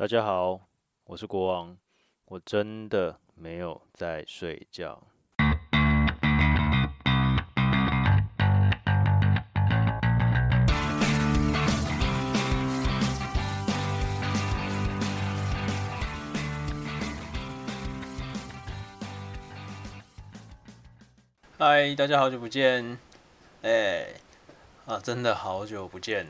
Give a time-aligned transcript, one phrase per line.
[0.00, 0.58] 大家好，
[1.04, 1.76] 我是国王，
[2.24, 4.98] 我真的没有在睡觉。
[21.58, 22.98] 嗨，大家好久不见，
[23.60, 24.06] 哎，
[24.86, 26.26] 啊，真的好久不见。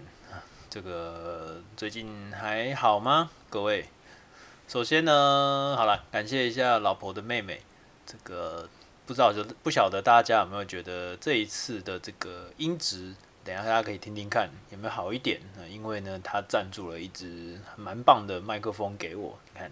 [0.71, 3.29] 这个最近还好吗？
[3.51, 3.89] 各位，
[4.69, 7.61] 首先呢，好了，感谢一下老婆的妹妹。
[8.07, 8.69] 这个
[9.05, 13.13] 不知道就不晓得大家有没有觉得这一次的这个音质，
[13.43, 15.41] 等下大家可以听听看有没有好一点。
[15.69, 19.69] 因为呢，他赞助了一支蛮棒的麦克风给我，你看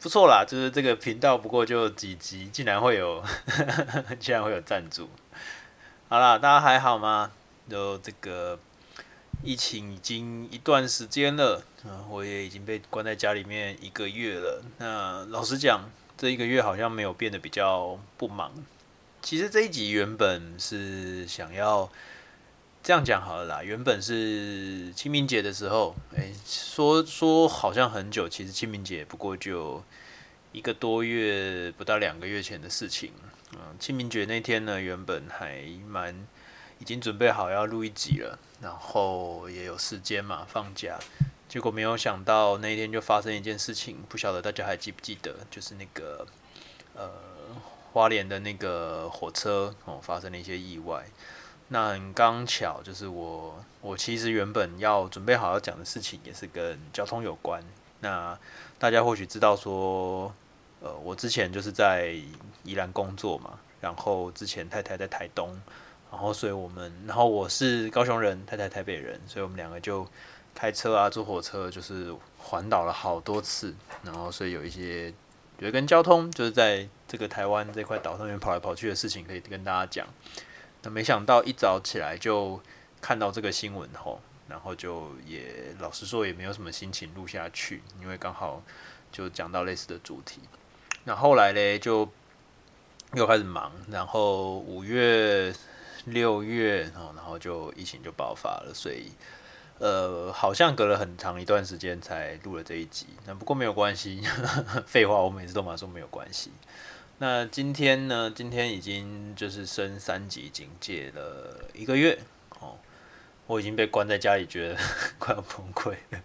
[0.00, 0.46] 不错啦。
[0.48, 3.22] 就是这个频道不过就几集，竟然会有，
[4.18, 5.10] 竟然会有赞助。
[6.08, 7.32] 好了，大家还好吗？
[7.68, 8.58] 就这个。
[9.44, 14.62] 疫情已经一段时间了，嗯，我也已经被关在家里面一个月了。
[14.78, 18.52] 那老实讲，这一个月好像没有变得比较不忙。
[19.20, 21.90] 其实这一集原本是想要
[22.84, 29.82] 这样讲好了啦，原本是清明节的时候，哎，说说好像很久，其实清明节不过就
[30.52, 33.12] 一个多月，不到两个月前的事情。
[33.54, 36.28] 嗯，清明节那天呢，原本还蛮。
[36.82, 40.98] 已经准备好要录一集了，然后也有时间嘛，放假。
[41.48, 46.26] 结果没有想到那一天就发生一件事情，不晓得大家还记不记得，就是那个
[46.96, 47.08] 呃
[47.92, 51.04] 花莲的那个火车哦发生了一些意外。
[51.68, 57.62] 那很刚巧，就是我我其实原本要准备好要讲的事情也是跟交通有关。
[58.00, 58.36] 那
[58.80, 60.34] 大家或许知道说，
[60.80, 62.12] 呃，我之前就是在
[62.64, 65.56] 宜兰工作嘛，然后之前太太在台东。
[66.12, 70.06] 然后，所以我们，然后我是高雄人，太太台北人，所以我们两个就
[70.54, 73.74] 开车啊，坐火车，就是环岛了好多次。
[74.04, 75.10] 然后，所以有一些
[75.58, 80.06] 觉得跟交通，就是在这个台湾这块岛上面跑来跑去的事情，可以跟大家讲。
[80.82, 82.60] 那没想到一早起来就
[83.00, 88.62] 看到这个新闻后，然后就也老实说也没有什么心情录下去，因为刚好
[89.10, 90.42] 就讲到类似的主题。
[91.04, 92.06] 那后来嘞，就
[93.14, 95.54] 又开始忙，然后五月。
[96.06, 99.12] 六月，然后就疫情就爆发了，所以
[99.78, 103.06] 呃，好像隔了很长一段时间才录了这一集。
[103.26, 104.22] 那不过没有关系，
[104.86, 106.50] 废话，我每次都嘛说没有关系。
[107.18, 108.30] 那今天呢？
[108.34, 112.18] 今天已经就是升三级警戒了一个月
[112.58, 112.76] 哦，
[113.46, 114.76] 我已经被关在家里，觉得
[115.18, 116.20] 快要崩溃了。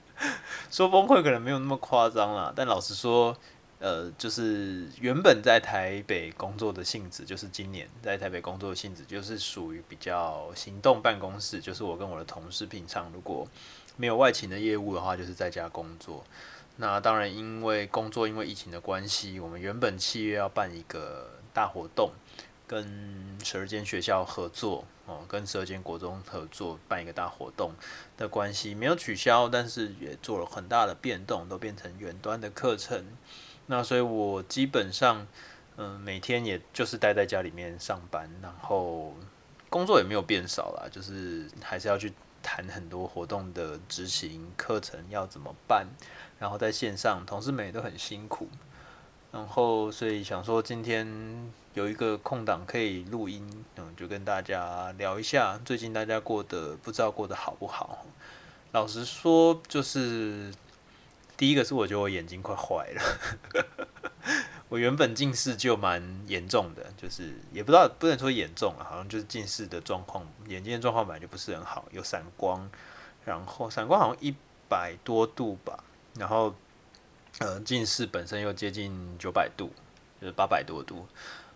[0.70, 3.36] 说崩溃可能没有那么夸张啦，但老实说。
[3.80, 11.60] 呃，就是原本在台北工作的性质，就是今年在台北工作的性质，就是属于比较行动办公室。
[11.60, 13.48] 就是我跟我的同事平常如果
[13.96, 16.22] 没有外勤的业务的话，就是在家工作。
[16.76, 22.12] 那当然，因为工作，因为疫情的关系，我们原本七月要办一个大活动，
[22.66, 27.72] 跟十二间学校合作哦，跟十二间国中合作办一个大活动
[28.18, 33.04] 的关系，没有取消，但是也做了很大的变动，都变成远端的课程。
[33.70, 35.24] 那所以，我基本上，
[35.76, 39.14] 嗯，每天也就是待在家里面上班，然后
[39.68, 45.86] 工作也没有变少啦，就是还是要去谈很多活动的执行课程要怎么办，
[46.40, 48.48] 然后在线上，同事们也都很辛苦，
[49.30, 51.06] 然后所以想说今天
[51.74, 58.04] 有一个空档可以录音，嗯，就跟大家聊一下最近大家过得不知道过得好不好。
[58.72, 60.52] 老实说，就是。
[61.40, 63.02] 第一个是我觉得我眼睛快坏了，
[64.68, 72.68] 我原本近视就蛮严重的，就是也不知道不能说严重啊，好像就是近视的状况，眼睛的状况本来就不是很好，有散光，
[73.24, 74.34] 然后散光好像一
[74.68, 75.82] 百多度吧，
[76.14, 76.54] 然后
[77.38, 79.72] 呃近视本身又接近九百度，
[80.20, 81.08] 就是八百多度。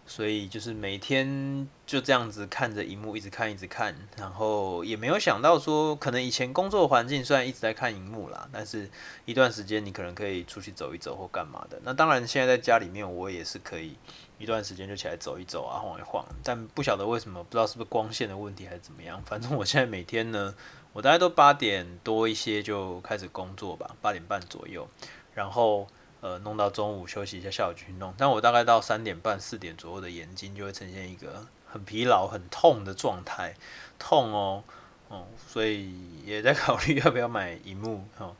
[0.06, 8.90] 所以就是每天就这样子看着荧幕，一直看一直看，然后也没有想到说，可能以前工作环境虽然一直在看荧幕啦，但是
[9.24, 11.80] 一段时间你可能可以出去走一走或干嘛的。
[11.84, 13.96] 那当然现在在家里面，我也是可以
[14.38, 16.22] 一段时间就起来走一走啊，晃一晃。
[16.42, 19.22] 但不晓得为什么，不知道是不是光线的问题还是怎么样。
[19.24, 20.54] 反正我现在每天呢，
[20.92, 24.86] 我大概都八点多一些就开始工作吧，八点半左右，
[25.32, 25.88] 然后。
[26.24, 28.14] 呃，弄到中午休息一下，下午去弄。
[28.16, 33.54] 但我大概到三点半、四点左右的眼睛就会呈现一个很疲劳、很痛的状态，
[33.98, 34.64] 痛哦，
[35.08, 35.92] 哦，所以
[36.24, 38.34] 也在考虑要不要买荧幕哦。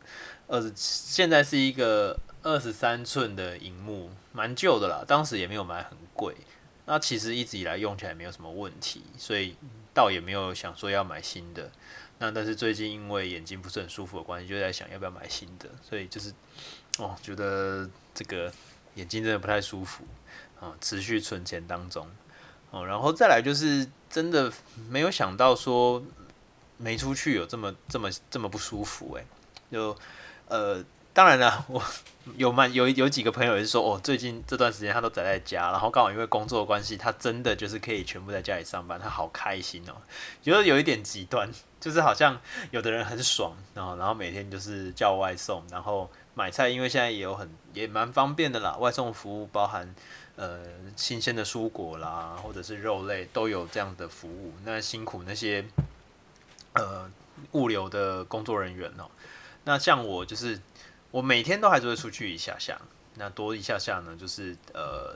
[0.49, 6.35] 二十，现在是一个二十三寸的荧幕，蛮旧的啦，当时也没有买很贵。
[6.87, 9.57] 那其实一直以来用起来没有什么问题，所以
[9.93, 11.71] 倒也没有想说要买新的。
[12.19, 15.69] 那但是最近因为眼睛不是很舒服的关系，就在想要不要买新的。
[15.83, 16.33] 所以就是
[16.99, 18.53] 哦，觉得这个
[18.95, 20.05] 眼睛真的不太舒服
[20.61, 22.09] 啊，持续存钱当中
[22.71, 22.87] 哦。
[22.87, 24.53] 然后再来就是真的
[24.89, 26.03] 没有想到说
[26.77, 29.25] 没出去有这么这么这么不舒服哎，
[29.71, 29.97] 就
[30.49, 30.85] 呃。
[31.15, 31.81] 当然了， 我
[32.37, 39.95] 有蛮有有几个朋友也是说，哦，最近这段时间他都宅在家，然后刚好因为工作的关系，他真的就是可以全部在家里上班，他好开心哦。
[40.43, 41.49] 觉得有一点极端，
[41.81, 42.41] 就是好像
[42.73, 49.95] 有的人很爽，然后然后每天就是叫外送，然后买菜，因为现在也有很也蛮方便的啦，外送服务包含
[50.35, 50.63] 呃
[50.97, 54.53] 新鲜的蔬果啦，或者是肉类都有这样的服务。
[54.65, 55.65] 那辛苦那些
[56.73, 57.09] 呃
[57.53, 59.09] 物流的工作人员哦。
[59.63, 60.59] 那像我就是。
[61.15, 62.77] 我每天都还是会出去一下下，
[63.15, 65.15] 那多一下下呢，就是呃，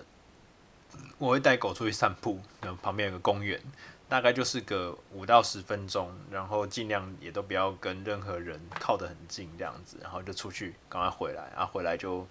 [1.19, 3.61] 我会带狗出去散步，然后旁边有个公园，
[4.09, 12.25] 大概就是个五到十分钟，然后尽量也都不要跟任何人靠得很近这样子，然后就出去，赶快回来，然后回来就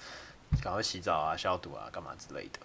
[0.61, 2.59] 赶快洗澡啊、消毒啊、干嘛之类的。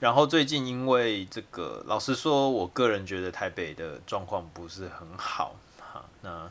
[0.00, 6.50] 然后最近因为这个，老实说，我个人觉得台北的状况不是很好，哈，那。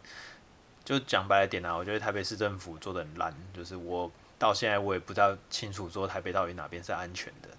[0.89, 7.50] 就讲白了点啊，我觉得台北市政府做的很烂，就是我到现在我也不知道清楚说台北到底哪边是安全的，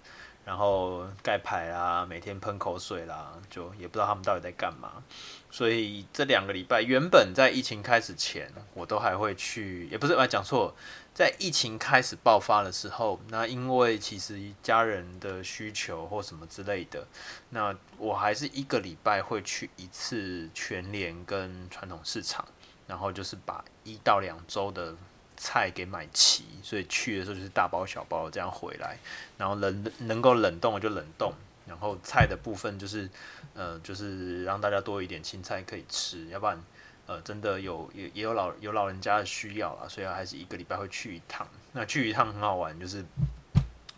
[0.43, 5.01] 然后盖牌啦，每天喷口水啦，就也不知道他们到底在干嘛。
[5.49, 10.75] 所以这两个礼拜，原本在疫情开始前，我都还会去，也不是，啊讲错，
[11.13, 17.07] 在疫情开始爆发的时候，那因为其实家人的需求或什么之类的，
[17.51, 22.45] 那我还是一个礼拜会去一次全联跟传统市场。
[22.91, 24.93] 然后就是把一到两周的
[25.37, 28.97] 菜给买齐，所以去的时候就是大包小包这样回来，
[29.37, 31.33] 然后冷能够冷冻就冷冻，
[31.65, 33.09] 然后菜的部分就是
[33.53, 36.61] 呃就是让大家多一点青菜可以吃，要不然
[37.05, 41.47] 呃真的有也也有老有老人家的需要啊，所以还是一个礼拜会去一趟。
[41.71, 43.05] 那去一趟很好玩，就是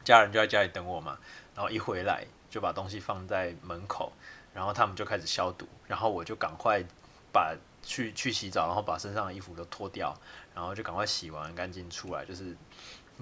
[0.03, 1.17] 家人就在家里等我嘛，
[1.55, 4.13] 然后一回来就把东西放在门口，
[4.53, 6.83] 然后他们就开始消毒，然后我就赶快
[7.31, 7.55] 把。
[7.83, 10.15] 去去洗澡，然后把身上的衣服都脱掉，
[10.55, 12.55] 然后就赶快洗完干净出来，就是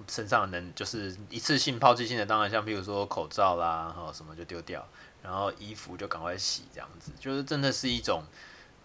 [0.08, 4.88] 身上能就是一次性抛弃性的，当然像比如说口罩啦，然后什么就丢掉，
[5.22, 8.24] 然后衣服就赶快洗，这样子就是真的是一种，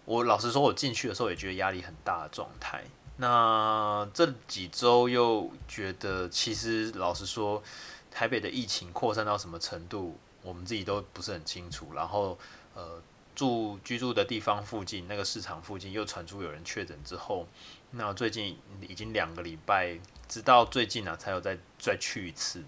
[0.05, 2.83] 我老实说，我进去的时候也觉得压力很大的状态。
[3.17, 7.63] 那这几周又觉得，其实老实说，
[8.11, 11.93] 台北的疫情扩散到什么程度，我们自己都不是很清楚。
[11.93, 12.37] 然后
[12.73, 13.01] 呃。
[13.37, 17.45] 住居住的地方附近，那个市场附近又传出有人确诊之后，
[17.91, 22.63] 那最近已经两个礼拜，直到最近啊才有再再去一次，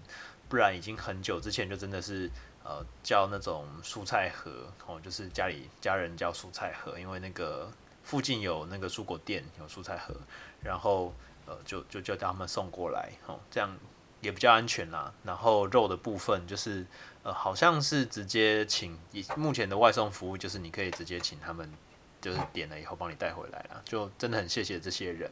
[0.48, 2.30] 不然已经很久之前就真的是
[2.62, 7.68] 呃叫那种蔬菜盒哦，就是家里家人叫蔬菜盒，因为那个
[8.04, 10.14] 附近有那个蔬果店有蔬菜盒，
[10.62, 11.12] 然后
[11.46, 13.76] 呃就就叫他们送过来哦，这样
[14.20, 15.12] 也比较安全啦。
[15.24, 16.86] 然后肉的部分就是。
[17.22, 21.70] 呃，好像是直接请以，目前的外送服务就是你可以直接请他们，
[22.18, 25.30] 就是点了以后帮你带回来了，就真的很谢谢这些人。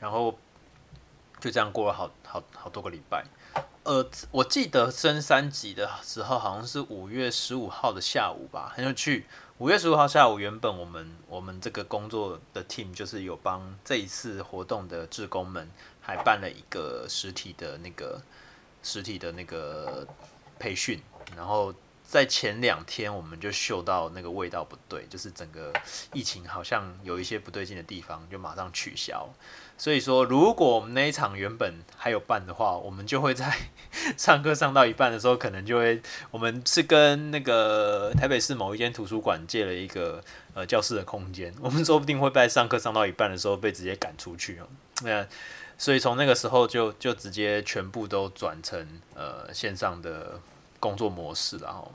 [0.00, 0.36] 然后
[1.38, 3.24] 就这样过了好好好多个礼拜。
[3.84, 9.26] 呃，我记得升三级的时候好像是五月十五号的下午吧，很有趣。
[9.58, 15.70] 五月十五号下午，原本我们我们这个工作的 team 就是有帮这一次活动的志工们
[16.06, 18.22] 还办了一个实体的那个
[18.82, 20.06] 实体的那个。
[20.58, 20.98] 培训，
[21.36, 21.70] 然后
[22.02, 25.70] 在前两天我们就嗅到那个味道不对，就是整个
[26.14, 29.28] 疫情好像有一些不对劲的地方，就马上取消。
[29.76, 33.54] 所以说，如果我们那一场原本还有办的话，我们就会在
[34.16, 44.66] 上课上到一半的时候，可能就会，我们是跟那个台北市某一间图书馆借了一个呃教室的空间，我们说不定会在上课上到一半的时候被直接赶出去哦。
[45.02, 45.26] 那
[45.78, 50.40] 所以从那个时候就就直接全部都转成呃线上的
[50.80, 51.92] 工作模式，然后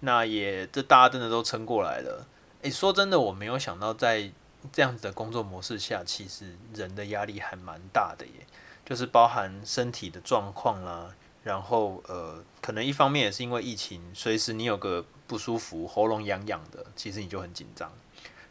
[0.00, 2.26] 那也这大家真的都撑过来了。
[2.62, 4.30] 诶，说真的，我没有想到在
[4.72, 8.46] 这样子的工作模式下，其实人的压力还蛮大的耶，
[8.86, 17.92] 就是包含身体的状况啦，然后呃可能一方面也是因为疫情，随时你有个不舒服、喉咙痒痒的，其实你就很紧张，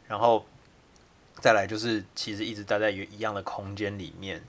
[0.08, 0.46] 然后
[1.42, 4.44] 再来就是其实一直待在一样的空间里面。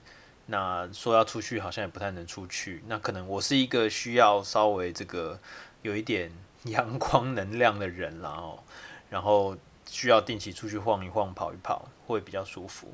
[0.51, 2.83] 那说要出去，好像也不太能出去。
[2.87, 5.39] 那可能我是一个需要稍微这个
[5.83, 6.31] 有一点
[6.63, 8.63] 阳光能量的人，然后
[9.09, 9.55] 然后
[9.87, 12.93] 需要定期出去晃一晃、跑一跑，会比较舒服。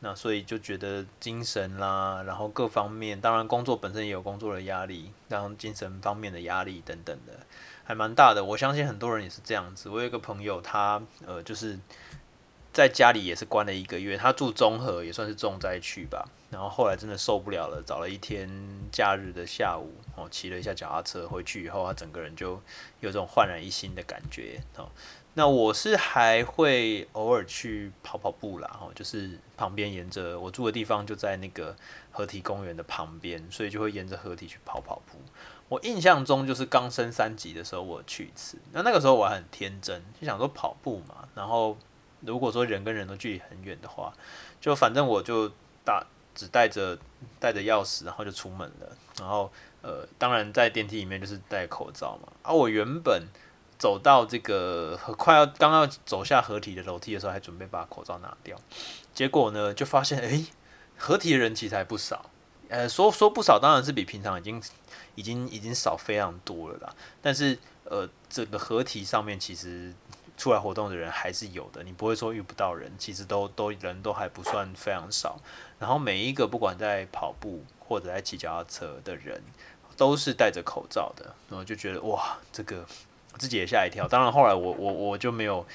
[0.00, 7.32] 那所以就觉得精神啦，然后各方面，当然工作本身也有工作的压力，然后精神方面的压力等等的，
[7.84, 8.44] 还蛮大的。
[8.44, 9.88] 我相信很多人也是这样子。
[9.88, 11.78] 我有一个朋友，他呃就是。
[12.70, 16.28] 在家里也是关了一个月，他住中和也算是重灾区吧。
[16.50, 18.48] 然后后来真的受不了了，找了一天
[18.90, 22.60] 假日的下午，哦，骑了一下脚踏车回去以后，他整个人就
[23.00, 24.60] 有种焕然一新的感觉。
[24.76, 24.88] 哦，
[25.34, 31.76] 那我是还会偶尔去跑跑步啦，哦，就是旁边沿着我住的地方就在那个
[32.10, 35.18] 河堤公园的旁边，所以就会沿着河堤去跑跑步。
[35.68, 41.76] 我印象中就是刚升三级的时候我去一次，那那个时候我还很天真，就想说跑步嘛，然后。
[42.22, 44.12] 如果说人跟人都距离很远的话，
[44.60, 45.48] 就反正我就
[45.84, 46.04] 打
[46.38, 46.96] 只带着
[47.40, 48.96] 带着钥匙，然后就出门了。
[49.18, 49.50] 然后
[49.82, 52.28] 呃，当然在电梯里面就是戴口罩嘛。
[52.44, 53.26] 而、啊、我原本
[53.76, 58.56] 走到这个快要刚要走下合体的楼梯的时候，还准备把口罩拿掉，
[59.12, 60.46] 结果呢就发现，诶，
[60.96, 62.30] 合体的人其实还不少。
[62.68, 64.62] 呃，说说不少，当然是比平常已经
[65.16, 66.94] 已经已经少非常多了啦。
[67.20, 69.92] 但是呃，整个合体上面其实。
[70.38, 75.36] 出来活动的人还是有的，你不会说遇不到人，其实都都人都还不算非常少。
[75.80, 79.42] 然后每一个不管在跑步或者在骑脚踏车的人，
[79.96, 82.86] 都是戴着口罩的，然后就觉得哇，这个
[83.36, 84.06] 自己也吓一跳。
[84.06, 85.66] 当然后来我我我就没有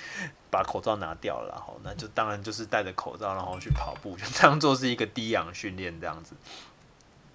[0.49, 6.33] 把口罩拿掉了，然后那就当然就是戴着口罩，然后去跑步，就当做是一个低氧训练这样子。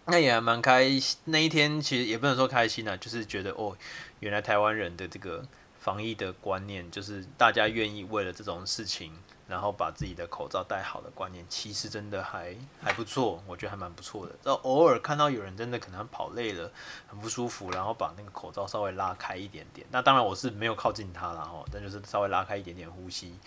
[0.06, 3.76] 那也蛮开心，那一天其实也不能说开心啊，就是觉得哦，
[4.20, 5.44] 原来台湾人的这个。
[5.88, 9.11] 防疫的观念就是大家愿意为了这种事情，
[9.47, 14.35] 然后把自己的口罩戴好的观念，其实真的还还不错，我觉得还蛮不错的。
[14.45, 16.71] 然后偶尔看到有人真的可能跑累了，
[17.07, 19.87] 很不舒服，然后把那个口罩稍微拉开一点点。
[19.90, 23.38] 那当然我是没有靠近他了哈，但就是稍微拉开一点点呼吸。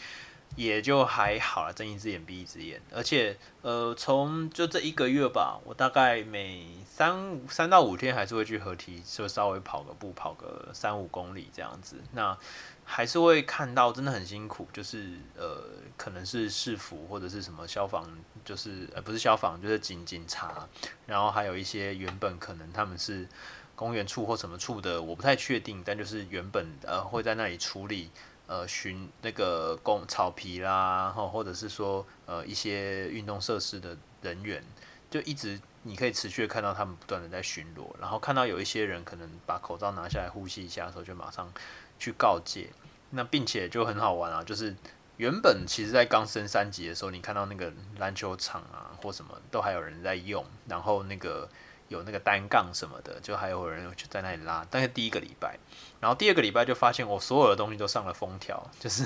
[0.56, 11.96] 也就还好了，睁一只眼闭一只眼，而且呃，从就这一个月吧，我大概每三三到五天还是会去河堤，就稍微跑个步，跑个三五公里这样子。
[12.12, 12.38] 那
[12.84, 15.64] 还是会看到真的很辛苦，就是呃，
[15.96, 18.06] 可能是市府或者是什么消防，
[18.44, 20.68] 就是呃不是消防，就是警警察，
[21.06, 23.26] 然后还有一些原本可能他们是
[23.74, 28.12] 公园处或什么处的，我不太确定，但就是原本呃会在那里处理。
[28.48, 34.64] 呃，巡那个公草皮啦，或或者是说呃一些运动设施的人员，
[35.10, 41.52] 就一直你可以持续看到他们不断的在巡逻，然后看到有一些人可能把口罩拿下来呼吸一下的时候，就马上
[41.98, 42.70] 去告诫。
[43.12, 44.76] 那并且就很好玩啊，就是
[45.18, 51.48] 原本其实在刚升三级的时候，你看到那个篮球场啊或什么都还有人在用，然后那个。
[51.92, 54.66] 有那个单杠什么的，就还有人就在那里拉。
[54.72, 55.60] 但是第一个礼拜，
[56.02, 59.06] 然后第二个礼拜就发现我所有的东西都上了封条，就是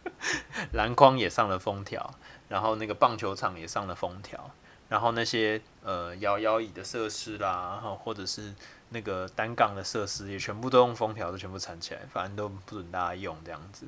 [0.72, 2.14] 篮筐也上了封条，
[2.48, 4.50] 然后那个棒球场也上了封条，
[4.88, 8.54] 然后那些呃摇摇椅的设施啦，然后或者是
[8.88, 13.86] 那个单杠的设施也全部都用封条，都全部缠起来，反正都不准大家用这样子。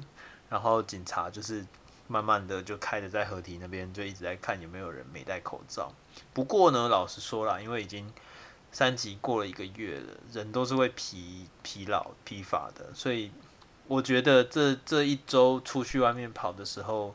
[0.51, 1.65] 然后警察就是。
[2.07, 5.91] 慢慢的就开着在河堤那边，就一直在看有没有人没戴口罩。
[6.35, 8.13] 不过呢，老实说啦，因为已经
[8.75, 13.31] 三级过了一个月了，人都是会疲疲劳疲乏的，所以
[13.87, 17.15] 我觉得这这一周出去外面跑的时候，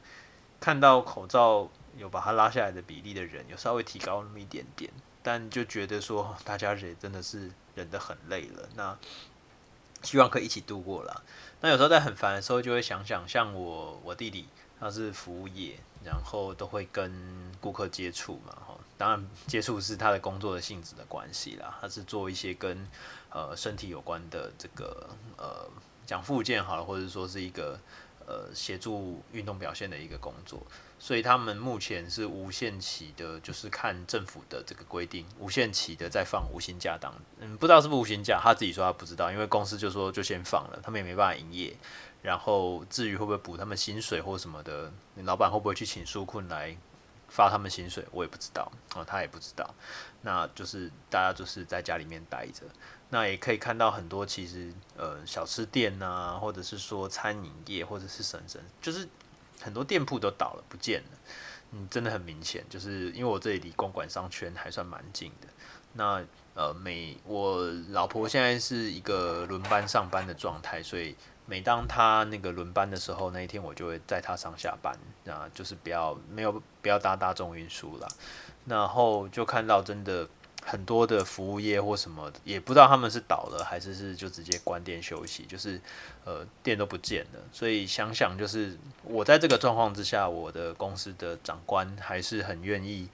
[0.60, 4.90] 看到口罩有把它拉下来的比例的人有稍微提高那么一点点，
[5.22, 8.68] 但就觉得说大家也真的是忍得很累了。
[8.76, 8.98] 那
[10.02, 11.22] 希望可以一起度过啦。
[11.62, 14.48] 那有时候在很烦的时候，就会想想像我我弟弟。
[14.82, 21.78] 他是服务业，然后都会跟顾客接触嘛，哈，当然接触是他的工作的性质的关系啦。
[21.80, 22.86] 他是做一些跟
[23.30, 25.70] 呃身体有关的这个呃
[26.06, 27.80] 讲附件好了，或者说是一个
[28.28, 30.62] 呃协助运动表现的一个工作，
[31.00, 41.74] 所以他们目前是无限期的，就是看政府的这个规定，无限期的在放无薪假当，嗯，不知道是不是无薪假，他自己说他不知道，因为公司就说就先放了，他们也没办法营业。
[42.22, 44.92] 然后至于会不会补他们薪水或什么的，
[45.24, 46.76] 老板会不会去请纾困来
[47.30, 49.74] 发他们薪水，我也不知道啊，他也不知道。
[50.22, 52.64] 那就是大家就是在家里面待着，
[53.10, 58.46] 那也可以看到很多其实呃小吃店呐、或者是说餐饮业或者是什么，
[58.82, 59.08] 就是
[59.62, 61.18] 很多店铺都倒了不见了，
[61.72, 65.48] 嗯，真的很明显，就是因为我这里离公馆商圈还算蛮近的。
[65.94, 66.24] 那
[66.56, 71.16] 呃每我老婆现在是一个轮班上班的状态，所以。
[71.50, 78.08] 每当他那个轮班的时候，那一天我就会载他上下班，啊，就是不要没有不要搭大众运输了。
[78.68, 80.28] 然后就看到真的
[80.64, 85.82] 很多的服务业或什么，也不知道他们是倒了还是是就直接关店休息，就是
[86.24, 87.40] 呃店都不见了。
[87.52, 93.10] 所以想想就是我在这个状况之下，我的公司的长官还是很愿意。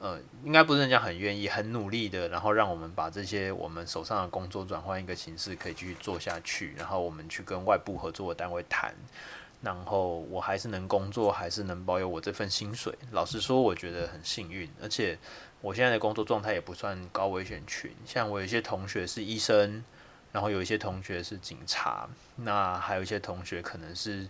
[0.00, 6.74] 呃，应该不是人家很愿意、很努力的，然后让我们把这些我们手上的工作转换一个形式，可以继续做下去。
[6.78, 8.94] 然后我们去跟外部合作的单位谈，
[9.60, 12.94] 然后我还是能工作，还是能保有我这份薪水。
[13.10, 15.18] 老实说，我觉得很幸运，而且
[15.60, 17.94] 我现在的工作状态也不算高危险群。
[18.06, 19.84] 像我有一些同学是医生，
[20.32, 24.26] 然后有一些同学是警察，那还有一些同学可能是。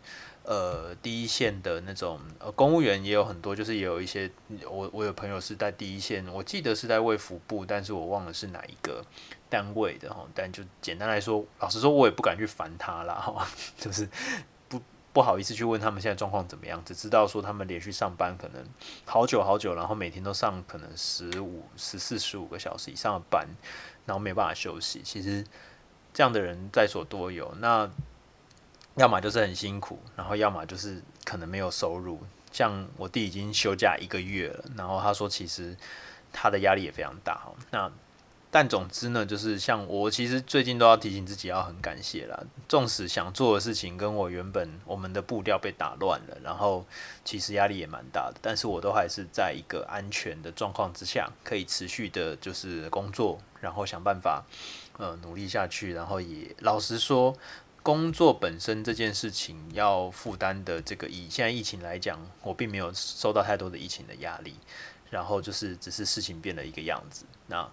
[0.51, 4.29] 呃，第一线的那种呃，公务员也有很多，就是也有一些，
[4.69, 9.01] 我我有朋友是在第一线，我记得是在卫福部，但是我忘了是哪一个
[9.49, 10.27] 单位的哈。
[10.35, 13.47] 但就简单来说，老实说，我也不敢去烦他啦哈，
[13.79, 14.09] 就是
[14.69, 18.61] 不不好意思去问他们现在状况怎么样，只知道说他们连续上班可能
[19.05, 23.47] 好久好久，然后每天都上可能十五、十四、十五个小时以上的班，
[24.05, 25.01] 然后没办法休息。
[25.05, 25.45] 其实
[26.13, 27.55] 这样的人在所多有。
[27.61, 27.89] 那
[29.01, 32.21] 要么就是很辛苦，然后要么就是可能没有收入。
[32.53, 35.75] 像我弟已经休假一个月了，然后他说其实
[36.31, 37.41] 他的压力也非常大。
[37.71, 37.91] 那
[38.51, 42.39] 但总之呢，就是像我其实最近都要提醒自己要很感谢啦。
[42.69, 46.85] 纵使想做的事情跟我原本我们的步调被打乱了，然后
[47.25, 54.45] 其实压力也蛮大的，但是我都还是在一个安全的状况之下，可以持续的就是工作，然后想办法
[54.99, 57.35] 呃努力下去，然后也老实说。
[57.83, 64.55] 工作本身这件事情要负担的这个，以现在疫情来讲，我并没有受到太多的疫情的压力，
[65.09, 67.67] 然后就是只是事情变了一个样子，那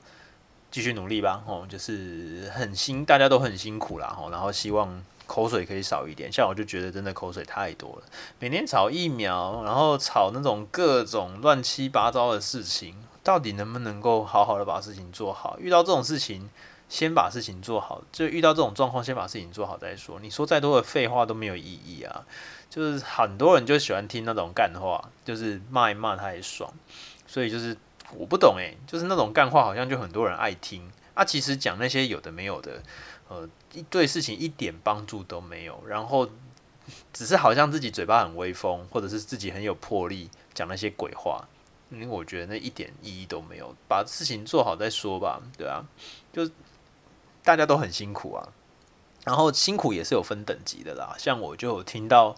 [0.71, 8.03] 继续努力吧，哦，就是很辛，大家都很辛苦啦，哦然后希望口水可以少一点，像我就觉得真的口水太多了，
[8.39, 15.59] 每天吵疫苗，然后吵那种各种乱七八糟的事情，到底能不能够好好的把事情做好？
[15.59, 16.49] 遇到这种事情。
[16.89, 20.19] 先把事情做好，就遇到这种状况，先把事情做好再说。
[20.21, 22.25] 你说再多的废话都没有意义啊！
[22.69, 26.73] 就是很多人就喜欢听那种干话，就是骂一骂他也爽。
[27.25, 27.75] 所以就是
[28.15, 31.25] 我不懂诶，就是那种干话好像就很多人爱听啊。
[31.25, 32.81] 其实讲那些有的没有的，
[33.27, 33.49] 呃，
[33.89, 35.83] 对事情一点帮助都没有。
[35.85, 36.29] 然后
[37.11, 41.45] 只是好像自己嘴巴很威风，或者是自己很有魄力，讲那些鬼话。
[41.89, 45.85] 因为我觉得那一点意义都没有，把事情做好再说吧，对啊，
[46.31, 46.49] 就。
[47.47, 48.49] 大家都很辛苦啊，
[49.23, 51.15] 然后辛苦也是有分等级的啦。
[51.17, 52.35] 像我就有听到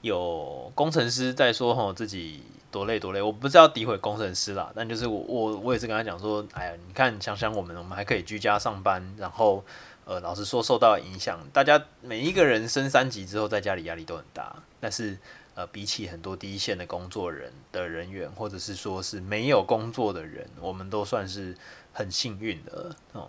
[0.00, 2.40] 有工程师在说吼自己
[2.70, 9.64] 多累多累，我不是要诋毁工程师啦，但就是我我我也是跟他讲说，哎呀，你看想想我们，我们还可以居家上班，然后
[10.04, 15.18] 呃，老实说受到影响，大家每一个人升三级之后在家里压力都很大，但是
[15.56, 21.56] 呃，比起很多第一线的工作人的人员，或者是说是没有工作的人，我们都算是
[21.92, 23.28] 很幸运的哦。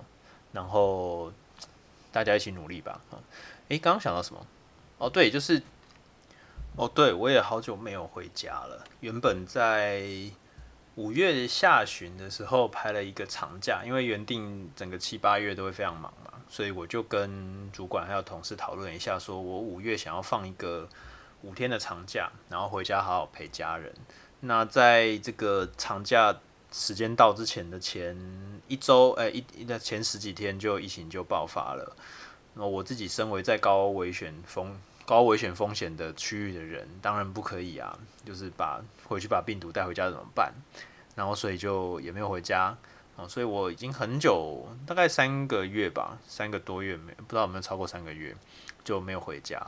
[0.56, 1.32] 然后
[2.12, 3.02] 大家一起努力吧。
[3.12, 3.20] 啊，
[3.68, 4.48] 诶，刚刚想到什么？
[4.98, 5.62] 哦，对，就是，
[6.78, 8.86] 哦，对，我也好久没有回家了。
[9.02, 10.02] 原本在
[10.96, 20.88] 五月下旬的时候排了一个长假，因为原定整个七八月都会非常忙嘛，所以我就跟主管还有同事讨论一下，说我五月想要放一个
[21.42, 23.94] 五天的长假，然后回家好好陪家人。
[24.40, 26.38] 那在这个长假。
[26.78, 28.14] 时间到之前的前
[28.68, 31.96] 一周，哎、一的前十几天就疫情就爆发了。
[32.54, 40.54] 那我自己身为在高危险风高危险风险的区域的人，当然不可以啊，就是把回去把病毒带回家怎么办？
[41.16, 42.78] 然后所以就也没有回家
[43.16, 48.36] 啊，所以我已经很久，大概三个月吧，三个多月没不知道有没有超过三个月
[48.84, 49.66] 就没有回家。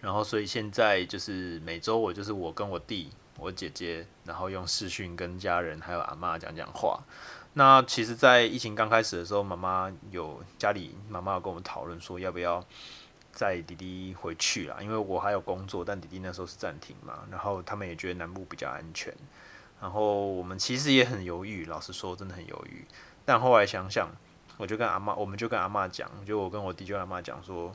[0.00, 3.10] 然后所以现在就是每周我就是我跟我弟。
[3.38, 7.00] 我姐姐，然后用视讯跟家人还有阿嬷讲讲话。
[7.54, 12.62] 那其实，在疫情刚开始的时候，妈妈有家里妈妈有跟我们讨论说，要不要
[13.32, 14.76] 载弟弟回去啦？
[14.80, 17.20] 因为我还有工作，但弟弟那时候是暂停嘛。
[17.30, 19.14] 然后他们也觉得南部比较安全。
[19.80, 22.86] 然后我们其实也很犹豫，老实说，真的很犹豫。
[23.24, 24.10] 但后来想想，
[24.56, 27.74] 我就跟阿嬷，我们就跟阿嬷讲，就我跟我弟就阿嬷讲说，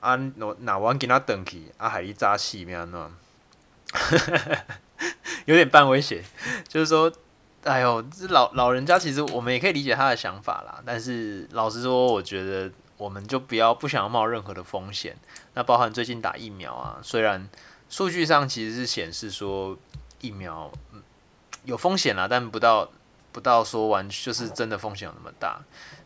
[0.00, 3.12] 啊，我那我给他等去，啊，海里扎戏咩呢？
[5.46, 6.22] 有点半威胁，
[6.68, 7.12] 就是说，
[7.64, 10.82] 哎呦，这老老人家其实我们也可以理解他的想法啦。
[10.84, 15.16] 但是老实说，我觉得我们就不要不想要冒任何的风险。
[15.54, 17.48] 那包含最近打疫苗啊，虽然
[17.88, 19.76] 数据上其实是显示说
[20.20, 20.70] 疫苗
[21.64, 22.90] 有风险啦，但不到
[23.32, 25.60] 不到说完就是真的风险有那么大。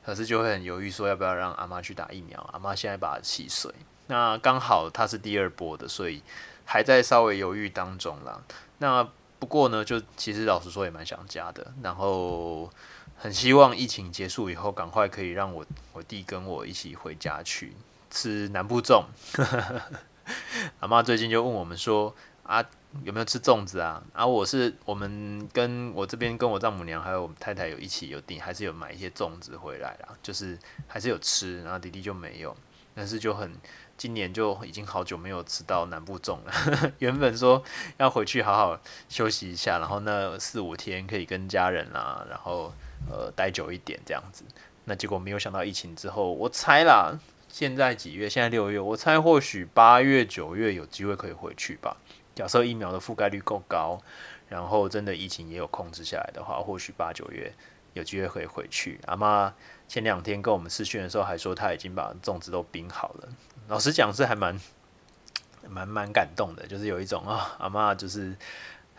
[0.04, 2.40] 可是就会很犹豫，说要不要让阿妈去打疫苗。
[2.52, 3.72] 阿妈现在八十七岁，
[4.06, 6.22] 那刚好她是第二波的，所以
[6.64, 8.40] 还在稍微犹豫当中啦。
[8.78, 9.08] 那
[9.46, 12.68] 不过呢，就其实老实说也蛮想家的，然后
[13.16, 17.72] 很希望疫情结束以后，赶快可以让我我弟跟我一起回家去
[18.10, 19.04] 吃南部粽。
[20.80, 22.60] 阿妈最近就问我们说啊，
[23.04, 24.02] 有没有吃粽子啊？
[24.12, 32.56] 啊，我是我们跟我这边跟我丈母娘还有我们太太有一起有订，还是有买一些粽子回来啦，就是还是有吃，然后弟弟就没有。
[32.96, 33.52] 但是就很
[33.96, 36.92] 今年就已经好久没有吃到南部粽了。
[36.98, 37.62] 原本说
[37.96, 38.78] 要回去好好
[39.08, 42.72] 休息一下，然后那四五天可以跟家人啊，然后
[43.10, 44.44] 呃待久一点这样子。
[44.84, 48.28] 那结果没有想到疫情之后，我猜啦，现在几月？
[48.28, 51.96] 现在六月，我猜或许八月九月有机会可以回去吧。
[52.34, 53.98] 假设疫苗的覆盖率够高，
[54.48, 57.52] 然后真的疫情也有控制下来的话，或许八九月
[57.96, 59.00] 有机会可以回去。
[59.06, 59.52] 阿妈
[59.88, 63.28] 前两天跟我们视讯的时候还说，她已经把粽子都冰好了。
[63.66, 64.60] 老实讲，是还蛮
[65.68, 68.36] 蛮蛮感动的，就是有一种啊，阿妈就是。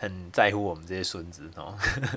[0.00, 1.76] 很在乎我们这些孙子哦，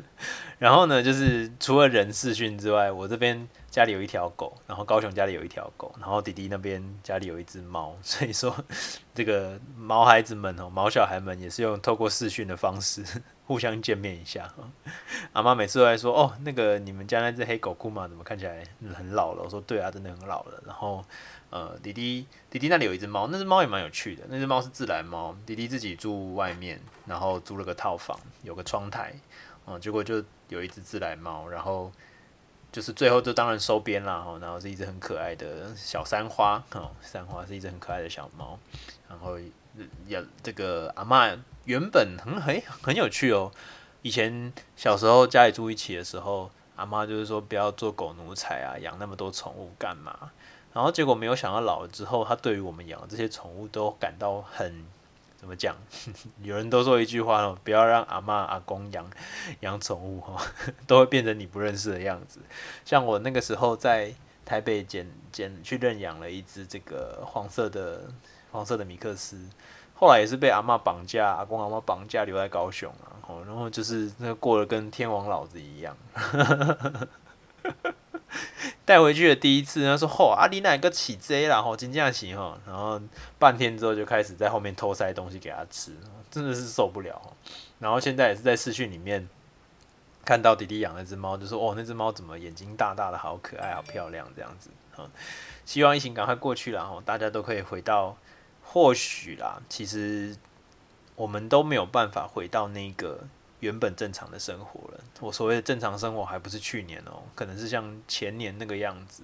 [0.60, 8.56] 然后呢，就是除了人视讯之外，我这边家里有一条狗，然后高雄家里有一条狗，然后弟弟那边家里有一只猫， 所以说
[9.16, 13.04] 这个毛孩子们哦，毛小孩们也是用透过视讯的方式
[13.52, 14.50] 互相见面一下。
[15.34, 18.64] 阿妈每次都在说哦，那个你们家那只黑狗库玛怎么看起来
[18.96, 19.44] 很老了？
[19.44, 20.64] 我说对啊，真的很老了。
[20.66, 21.04] 然后。
[21.52, 24.24] 呃，弟弟弟弟那里有一只猫，那只猫也蛮有趣的。
[24.30, 29.14] 那只猫是自来猫，弟弟自己住外面，然后租了个套房，有个窗台，
[29.68, 31.92] 嗯，结果就有一只自来猫，然后
[32.72, 38.58] 就是最后就当然收编了，然后是一只很可爱的小三花，哦，三花是一只很可爱的小猫，
[39.10, 39.38] 然后
[40.08, 41.28] 也这个阿妈
[41.66, 43.52] 原本很很很有趣哦，
[44.02, 50.32] 以前小时候家里住一起的时候，阿妈就是说不要做狗奴才啊，养那么多宠物干嘛？
[50.74, 54.86] 然后结果没有想到老了之后，他对于我们养的这些宠物都感到很
[55.38, 55.76] 怎么讲？
[56.42, 59.06] 有人都说一句话哦，不要让阿嬷阿公养
[59.60, 60.42] 养宠物哈，
[60.88, 62.40] 都会变成你不认识的样子。
[62.86, 64.14] 像我那个时候在
[64.46, 68.10] 台北捡捡去认养了一只这个黄色的
[68.52, 69.38] 黄色的米克斯，
[70.02, 75.96] 后来也是被阿嬷绑架，阿公阿嬷绑架留在高雄啊，然后就是那个过得跟天王老子一样。
[78.84, 81.62] 带回去的第一次，他说：“吼，阿里哪个起贼啦？
[81.62, 83.00] 吼，金价起吼。”然后
[83.38, 85.96] 半天之后就开始在后面偷塞东西给他吃，
[86.32, 87.22] 真的是受不了。
[87.78, 89.30] 然后现在也是在视讯里面
[90.26, 94.72] 看到弟弟养那只猫，就说：“哦，那只猫怎么眼睛大大的，好可爱，好漂亮，这样子。”
[95.64, 98.18] 希望疫情赶快过去了，吼，大家都可以回到。
[98.72, 100.36] 或许啦，其实
[101.16, 103.28] 我们都没有办法回到那个。
[103.62, 109.22] 原本正常的生活了，我所谓的正常生活还不是去年哦，可能是像前年那个样子，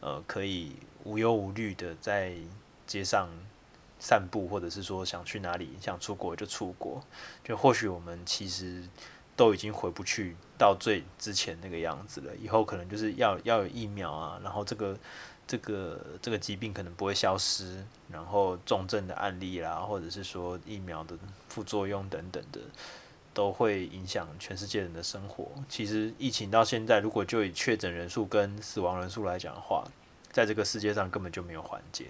[0.00, 2.34] 呃，可以无忧无虑的在
[2.86, 3.30] 街上
[3.98, 7.02] 散步，或者是说想去哪里想出国就出国，
[7.42, 8.86] 就或许我们其实
[9.34, 12.36] 都已经回不去到最之前那个样子了。
[12.36, 14.94] 以后可能就是要要有疫苗啊，然后这个
[15.50, 22.60] 这个这个疾病可能不会消失，然后重症的案例啦，或者是说疫苗的副作用等等的。
[23.32, 25.46] 都会影响全世界人的生活。
[25.68, 29.84] 其实疫情到现在，如果就以确诊人数跟死亡人数来讲的话，
[30.32, 32.06] 在这个世界上根本就没有缓解。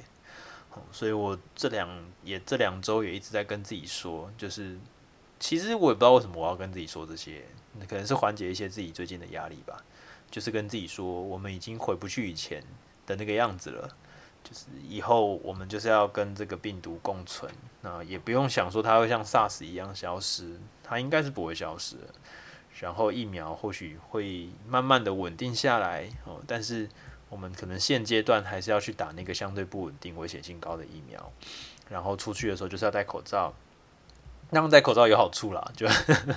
[0.90, 1.86] 所以我这两
[2.24, 4.78] 也这两周也一直在跟自己说，就是
[5.38, 7.44] 其实我也不知道为什么我要跟自己说这些，
[7.86, 9.76] 可能是缓解一些自己最近的压力吧。
[10.30, 12.64] 就是跟自己说，我们已经回不去以前
[13.10, 13.88] 的那个样子了。
[14.42, 21.96] 就是以后我们就是要跟这个病毒共存，那也不用想说它会像 SARS 一样消失，它应该是不会消失。
[22.78, 26.88] 然后疫苗或许会慢慢的稳定下来哦，但是
[27.28, 31.30] 我们可能现阶段还是要去打那个相对不稳定、危险性高的疫苗。
[31.90, 33.52] 然后出去的时候就是要戴口罩，
[34.48, 35.86] 那么戴口罩有好处啦，就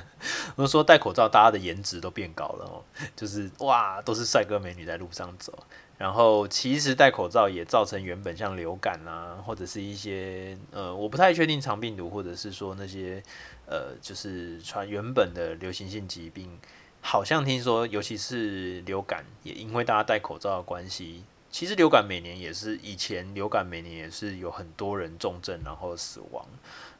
[0.57, 2.83] 我说戴口罩，大家的颜值都变高了哦，
[3.15, 5.57] 就是哇，都是帅哥美女在路上走。
[5.97, 13.23] 然后其实戴口罩也造成原本像流感啊，或者是一些呃，我不太确定肠病毒，或者是说那些
[13.67, 16.59] 呃，就是传原本的流行性疾病，
[16.99, 26.45] 好像听说，尤其是流感，也因为大家戴口罩的关系，其实流感每年也是以前流感每年也是有很多人重症然后死亡。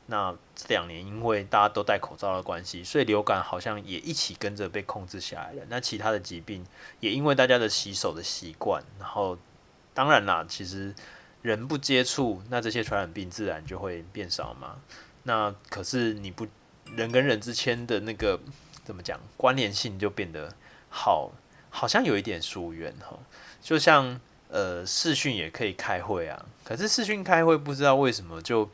[0.07, 5.63] 那这两年因为大家都戴口罩的关系，所以流感好像也一起跟着被控制下来了。
[5.69, 6.65] 那其他的疾病
[6.99, 9.37] 也因为大家的洗手的习惯，然后
[9.93, 10.93] 当然啦，其实
[11.41, 14.75] 人不接触，那这些传染病自然就会变少嘛。
[15.23, 16.45] 那可是你不
[16.97, 18.37] 人跟人之间的那个
[18.83, 20.53] 怎么讲关联性就变得
[20.89, 21.31] 好，
[21.69, 23.17] 好像有一点疏远哈。
[23.61, 28.69] 就像呃视讯也可以开会啊，可是视讯开会不知道为什么就。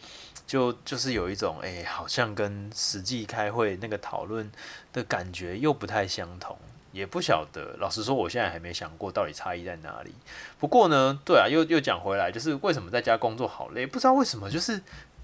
[0.49, 4.51] 就就是有一种诶、好像跟实际开会那个讨论
[4.91, 6.57] 的感觉又不太相同，
[6.91, 7.75] 也不晓得。
[7.77, 10.11] 老实说，我现在还没想过到底差异在哪里。
[10.57, 13.85] 不过呢，对啊，又又讲回来，就是为什么在家工作好累？
[13.85, 14.81] 不知道为什么，就是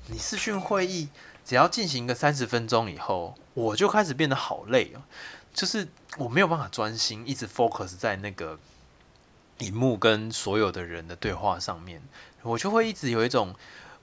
[0.09, 1.09] 你视讯会议
[1.43, 5.01] 只要进行个三十分钟以后，我就开始变得好累哦，
[5.55, 5.87] 就是
[6.19, 8.59] 我没有办法专心，一直 focus 在那个
[9.57, 11.99] 荧幕跟所有的人的对话上面，
[12.43, 13.55] 我就会一直有一种。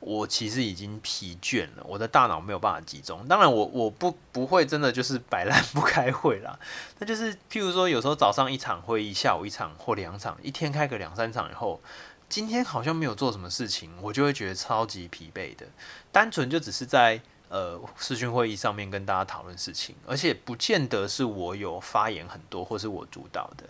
[0.05, 3.25] 我其实已经疲倦了，我的大脑没有办法集中。
[3.29, 6.59] 当然我，我不不会真的就是摆烂 不开会啦。
[6.99, 11.81] 那就是譬如说，有时候早上一场会议，下午一场或两场，一天开个两三场以后，
[12.29, 15.67] 今天好像没有做什么事情，我就会觉得超级疲惫的。
[16.11, 23.65] 单纯就只是在呃视讯会议上面跟大家讨论事情，而且不见得是我有发言很多或是我主导的。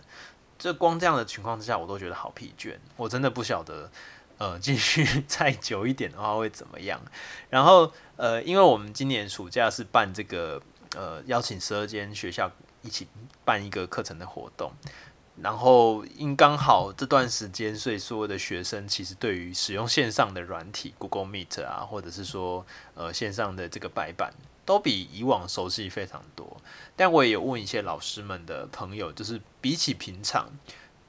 [0.57, 2.75] 这光这样的情况之下，我都觉得好疲倦。
[2.97, 3.91] 我真的不晓得。
[4.37, 6.99] 呃， 继续再久一点的话会怎么样？
[7.49, 10.61] 然后呃，因为我们今年暑假是办这个
[10.95, 13.07] 呃，邀请十二间学校一起
[13.45, 14.71] 办一个课程的活动，
[15.41, 24.33] 然后因刚好这段时间，所以所有的学生其实对于使用线上的软体，Google Meet 啊，或者是说呃线上的这个白板，
[24.65, 26.61] 都比以往熟悉非常多。
[26.95, 30.47] 但我也有问一些老师们的朋友，就是比起平常。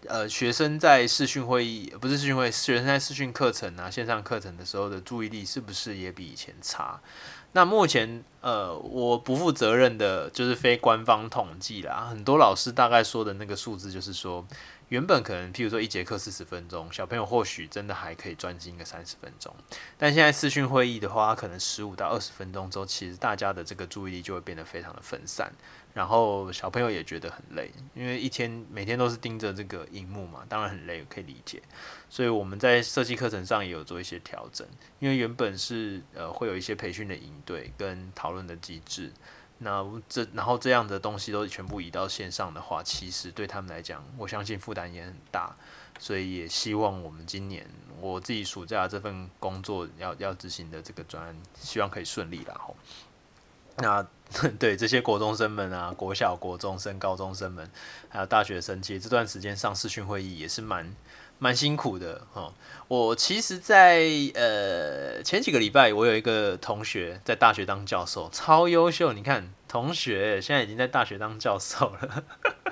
[0.06, 7.00] 呃，学生在视讯会议，不是视讯会，学生在视讯课程啊，线上课程的时候的注意力是不是也比以前差？
[7.52, 14.46] 那目前，呃，我不负责任的，就是非官方统计啦，很多老师大概说的那个数字，就是说。
[14.90, 19.52] 原本可能，譬如说一节课四十分钟，小朋友或许真的还可以专心个三十分钟。
[19.96, 25.50] 但现在视讯会议的话，可能十五到二十分钟之后，其实大家的这个注意力就会变得非常的分散，
[25.94, 31.62] 然后小朋友也觉得很累，因为一天每天都是盯着这个荧幕嘛，当然很累，可以理解。
[32.10, 34.66] 所以我们在设计课程上也有做一些调整，
[34.98, 39.12] 因为原本是呃会有一些培训的营队跟讨论的机制。
[39.58, 45.54] 那这然后这样的东西都全部移到线上的话，其实对他们来讲，我相信负担也很大，
[46.00, 47.64] 所以也希望我们今年
[48.00, 52.76] 我自己暑假这份工作要要执行的这个专，希望可以顺利啦吼。
[53.76, 54.06] 那
[54.58, 57.70] 对这些国中生们啊，国小、国中生、高中生们，
[58.08, 60.94] 还有大学生，其实这段时间上视讯会议也是蛮。
[61.40, 62.52] 蛮辛苦的哈，
[62.86, 69.12] 我其实在，呃前几个礼拜，我有一个同学在大学当教授，超优秀。
[69.12, 72.24] 你看，同学现在已经在大学当教授了，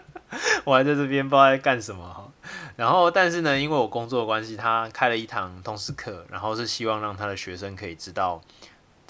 [0.64, 2.30] 我还在这边不知道在干什么哈。
[2.76, 8.40] 然后，但是呢，因为我工作关系，他开了一堂通识课，然后是希望让他的学生可以知道。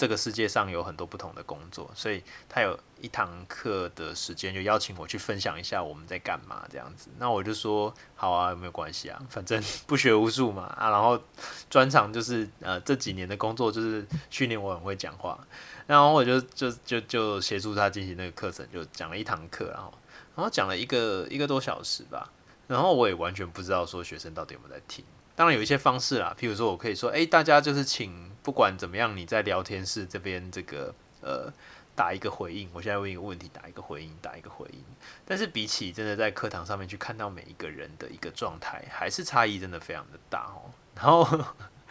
[0.02, 7.08] 这个世界上有很多不同的工作，所以他有一堂课的时间就邀请我去分享一下我们在干嘛这样子。
[7.20, 9.22] 那我就说好啊，有没有关系啊？
[9.30, 10.90] 反正不学无术嘛啊。
[10.90, 11.22] 然后
[11.70, 15.38] 专长就是呃这几年的工作就是训练我很会讲话，
[15.86, 19.94] 然后我就就就就协助他进行那个课程，就讲了一堂课，然后
[20.34, 22.28] 然后讲了一个一个多小时吧。
[22.66, 25.04] 然后我也完全不知道说学生到底有没有在听。
[25.34, 28.30] 当然有一些方式啦，譬如说我可以说，哎，大家就是请。
[28.42, 31.48] 不管怎么样，你在聊天室这边这个呃
[31.94, 34.80] 打一个回应，我现在问一个问题，打一个回应，打一个回应。
[35.24, 40.74] 但是比起真的在课堂上面去看到每一个人的一个状态，还是差异真的非常的大哦。
[40.96, 41.24] 然后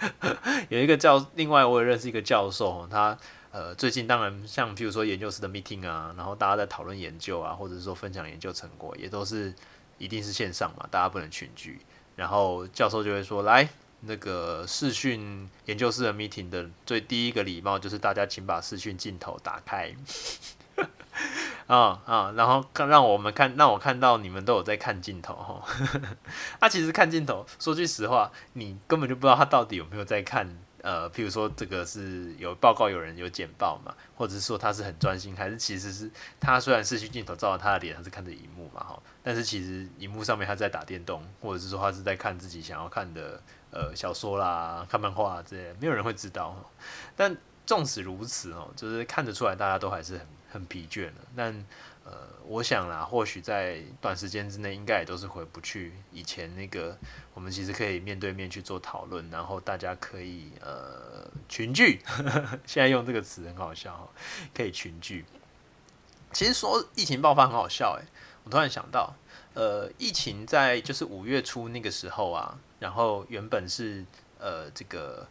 [0.67, 3.17] 有一个教，另外我也认识一个教授，他
[3.53, 9.55] 呃最近当然像譬如说研究室的 meeting 啊，然后大家在讨论研究啊，或者是说分享研究成果，也都是
[9.97, 11.79] 一定是线上嘛，大家不能群聚。
[12.21, 13.67] 然后教授就会说来。
[14.03, 19.93] 那个视讯研究室的 meeting 的最第一个礼貌就是大家请把视讯镜头打开，
[21.67, 25.63] 啊啊，然后让让我们看，让我看到你们都有在看镜头哈。
[26.59, 30.57] 他、 其实看镜头，说句实话，你根本就不知道他到底有没有在看。
[30.81, 43.41] 呃，譬如说这个是有报告，有人有简报嘛，或者是说他是很专心，还是其实是他虽然是去镜头照到他的脸，他是看着荧幕嘛哈，但是其实荧幕上面他在打电动，或者是说他是在看自己想要看的。
[43.73, 46.53] 呃，小说啦，看漫画这些，没有人会知道。
[47.15, 47.33] 但
[47.65, 51.13] 纵使如此哦，就是看得出来，大家都还是很很疲倦的。
[51.37, 51.65] 但
[52.03, 52.11] 呃，
[52.45, 56.97] 我想啦，或许在短时间之内，应该也都是回不去以前那个
[57.33, 62.01] 我们其实可以面对面去做讨论，然后大家可以呃群聚。
[62.65, 64.11] 现在用这个词很好笑，
[64.53, 65.25] 可以群聚。
[66.33, 68.05] 其实说疫情爆发很好笑诶，
[68.43, 69.13] 我突然想到，
[69.53, 72.57] 呃，疫情在就是五月初那个时候啊。
[72.79, 74.03] 然后原本是
[74.39, 75.27] 呃这个，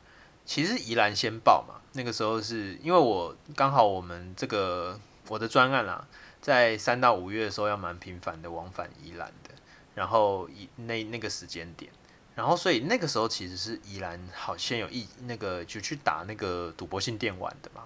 [0.47, 6.07] 其实宜兰先报嘛，那个时候是因为我刚好我们这个我的专案啦，
[6.41, 9.51] 在三到五月的时候要蛮频繁的往返宜兰的，
[9.95, 11.91] 然后以那那个时间点，
[12.35, 17.83] 然后所以那个时候其实是宜兰好先有一那个就去打那个赌博性电玩的嘛。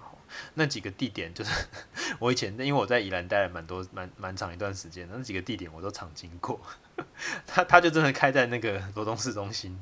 [0.55, 1.51] 那几个地点就是
[2.19, 6.59] 我以前，因为我在宜兰待了蛮多蛮蛮长一段时间，那几个地点我都常经过。
[7.47, 9.81] 他他就真的开在那个罗东市中心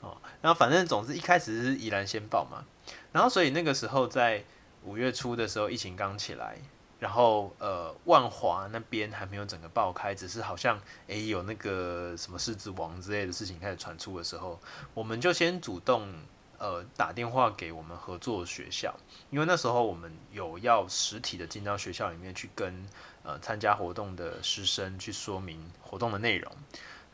[0.00, 0.16] 哦。
[0.40, 2.64] 然后反正总之一开始是宜兰先报嘛，
[3.10, 4.44] 然后所以那个时候在
[4.84, 6.58] 五月初的时候疫情刚起来，
[6.98, 14.60] 然后呃，万华那边还没有整个爆开，只是好像诶有那个什么狮子王之类的事情开始传出的时候，
[14.94, 16.12] 我们就先主动
[16.58, 18.92] 呃打电话给我们合作学校，
[19.30, 22.84] 因为那时候我们有要实体的进到学校里面去跟
[23.22, 26.52] 呃参加活动的师生去说明活动的内容，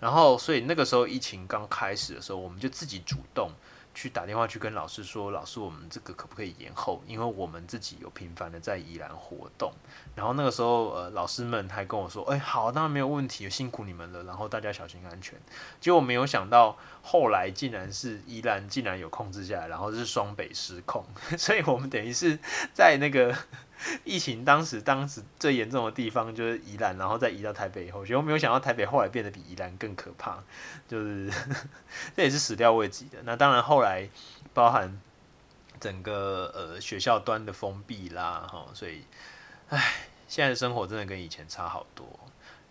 [0.01, 3.51] 然后所以那个时候疫情刚开始的时候，我们就自己主动。
[3.95, 7.03] 去打电话去跟老师说，老师，我们这个可不可以延后？
[7.07, 9.73] 因为我们自己有频繁的在宜兰活动。
[10.17, 14.25] 然后那个时候，呃，老师们还跟我说，哎，好，当然没有问题，辛苦你们了。
[14.25, 15.39] 然后大家小心安全。
[15.81, 21.05] 结果没有想到，后来竟然是宜兰竟然有控制下来，然后是双北失控，
[21.39, 22.39] 所以我们等于是
[22.73, 23.35] 在那个。
[24.05, 30.39] 疫情当时，当时最严重的地方就是宜兰，然后再移到台北以后，结果没有想到台北后来变得比宜兰更可怕，
[30.89, 31.31] 就是
[32.17, 33.19] 这也是始料未及的。
[33.25, 34.09] 那当然后来
[34.53, 35.01] 包含
[35.81, 39.05] 整个呃学校端的封闭啦，哈，所以
[39.69, 42.07] 唉，现在的生活真的跟以前差好多。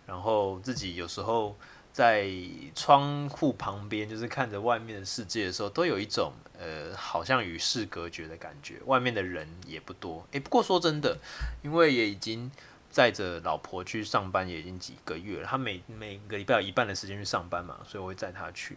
[0.06, 1.56] 然后自己有时候。
[1.94, 2.28] 在
[2.74, 8.80] 窗户旁边，就是看着外面的世界的时候，都有一种呃，好像与世隔绝的感觉。
[8.86, 11.16] 外面的人也不多，诶、不过说真的，
[11.62, 12.50] 因为也已经
[12.90, 15.46] 载着老婆去上班，也已经几个月了。
[15.46, 18.76] 他每每个礼拜有一半的时间去上班嘛，所以我会载他去。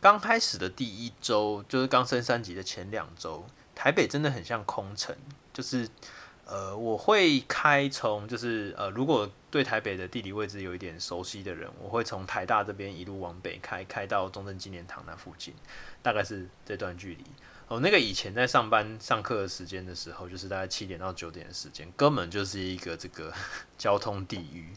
[0.00, 5.16] 刚开始的第一周，就是刚升三级的前两周，台北真的很像空城，
[5.52, 5.88] 就是。
[6.50, 15.54] 呃，我会开从就是呃，如果对台北的地理位置有一点熟悉的人，我会从台大这边一路往北开，开到中正纪念堂那附近，
[16.02, 17.24] 大概是这段距离。
[17.68, 23.32] 哦，那个以前在上班上课的时间的时候，就是大概七点到九点的时间，根本就是一个这个
[23.78, 24.70] 交通地狱。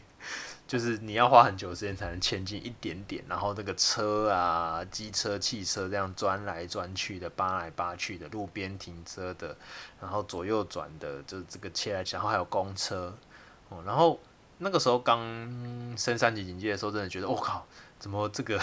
[0.66, 9.54] 就是你要花很久时间才能前进一点点，然后那个车啊、机车、汽车这样钻来钻去的、扒来扒去的、路边停车的，
[10.00, 13.14] 然后左右转的，就这个切来切，然后还有公车，
[13.68, 14.18] 哦，然后
[14.56, 15.18] 那个时候刚
[15.98, 17.66] 升三级警戒的时候，真的觉得我靠，
[17.98, 18.58] 怎么这个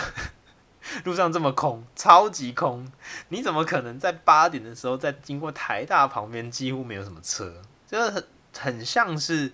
[1.06, 2.92] 路上这么空，超级空？
[3.30, 7.62] 你怎么可能在八点的时候在经过台大旁边几乎没有什么车？
[7.86, 9.52] 就是很很像是。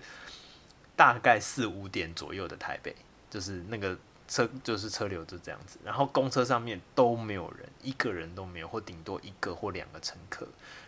[0.98, 2.92] 大概四五点左右的台北，
[3.30, 5.78] 就是那个车，就是车流就这样子。
[5.84, 10.44] 然后公车上面都没有人，一个人都没有，或顶多一个或两个乘客。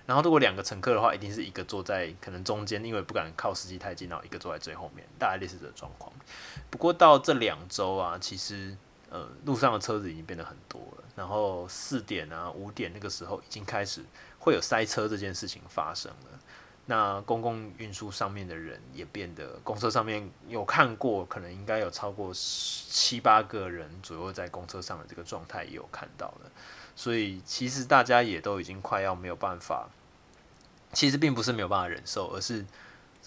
[0.06, 6.12] 然后如果两个乘客的话，一定是一个坐在可能中间，因为不敢靠司机太近，然后一个坐在最后面，大概类似这状况。
[6.70, 8.76] 不过到这两周啊，其实
[9.10, 11.04] 呃路上的车子已经变得很多了。
[11.14, 14.02] 然后四点啊五点那个时候，已经开始
[14.40, 16.40] 会有塞车这件事情发生了。
[16.86, 26.50] 那公共运输上面的人也变得，公车上面有看过，可能应该有超过七八个人左右在公车上的这个状态也有看到了，
[26.96, 29.88] 所以其实大家也都已经快要没有办法，
[30.92, 32.66] 其实并不是没有办法忍受，而是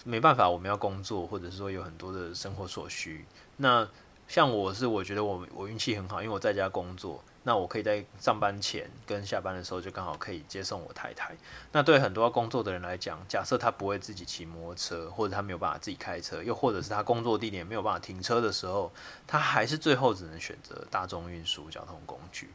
[0.04, 3.24] 没办法，我们要工作，或者是说有很多的生活所需。
[3.56, 3.88] 那
[4.28, 7.22] 像我是，我觉得我我运气很好，因为我在家工作。
[7.46, 11.36] 那我可以在上班前跟下班的时候就刚好可以接送我太太。
[11.72, 18.90] 那对很多要工作的人来讲，假设他不会自己骑摩托车，或者他没有办法自己开车，又或者是他工作地点没有办法停车的时候，
[19.26, 22.50] 他还是最后只能选择大众运输交通工具。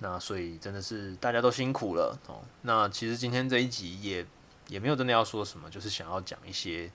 [0.00, 2.42] 那所以真的是大家都辛苦了哦。
[2.62, 4.26] 那其实今天这一集也
[4.68, 6.90] 也没有真的要说什么，就是想要讲一些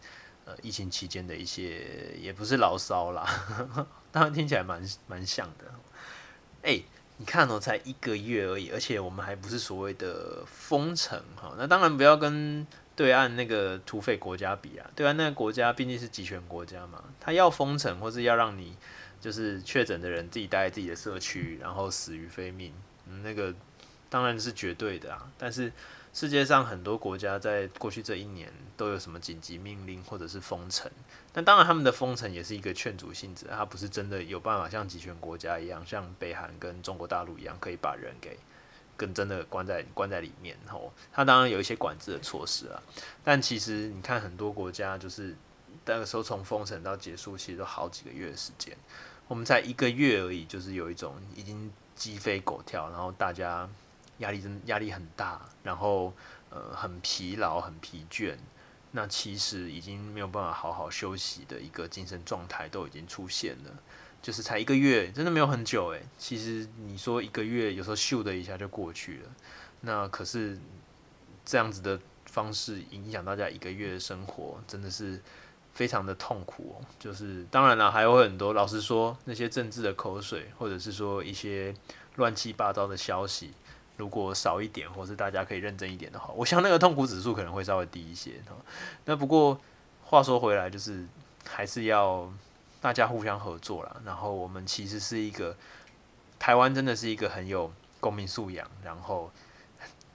[0.45, 3.27] 呃疫情期间的一些，也不是牢骚啦，
[4.11, 5.65] 当然听起来蛮蛮像的。
[6.61, 6.81] 哎、
[7.19, 11.53] 你看哦，才一个月而已，而且我们还不是所谓的封城哈。
[11.57, 18.75] 那当然不要跟对岸那个土匪国家比啊，对岸那个国家毕竟是集权国家嘛，他要封城或是要让你
[19.21, 22.73] 就是确诊的人自己待在自己的社区，然后死于非命，
[23.07, 23.53] 嗯，那个
[24.09, 25.71] 当然是绝对的啊，但是。
[26.11, 30.91] 世界上很多国家在过去这一年都有什么紧急命令或者是封城，
[31.31, 38.37] 但当然他们的封城也是一个劝阻性质，它不是真的有办法像集权国家一样，像北韩跟中国大陆一样可以把人给
[38.97, 40.57] 跟真的关在关在里面。
[40.67, 42.81] 吼，它当然有一些管制的措施啊，
[43.23, 45.35] 但其实你看很多国家就是
[45.85, 48.75] 那个时候从封城到结束，其实都好几个月的时间，
[49.27, 53.69] 我们才一个月而已，就是有一种已经鸡飞狗跳，然后大家。
[54.19, 56.13] 压力真压力很大，然后
[56.49, 58.35] 呃很疲劳很疲倦，
[58.91, 63.71] 那其实已经没有办法好好休息的一个精神状态都已经出现了，
[64.21, 66.01] 就是才一个月，真的没有很久诶。
[66.17, 69.29] 其实你说一个月，有时候咻的一下就过去了，
[69.81, 70.59] 那可是
[71.45, 75.21] 这样子的方式影响大家一个月的生活，真的是
[75.71, 76.85] 非常的痛苦哦。
[76.99, 81.73] 就是当然了，还有很多，老实说，那些政治的口水，或者是说一些
[82.15, 83.51] 乱七八糟的消息。
[83.99, 88.41] 如果少一点，或是大家可以认真一点的话，我想那个痛苦指数可能会稍微低一些。
[89.03, 89.59] 那不过
[90.05, 91.05] 话说回来，就是
[91.45, 92.31] 还是要
[92.79, 93.97] 大家互相合作啦。
[94.05, 95.53] 然后我们其实是一个
[96.39, 99.29] 台湾，真的是一个很有公民素养，然后